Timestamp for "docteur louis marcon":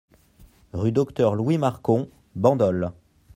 0.91-2.09